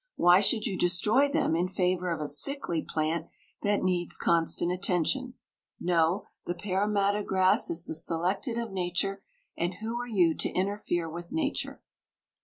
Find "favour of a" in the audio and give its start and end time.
1.67-2.27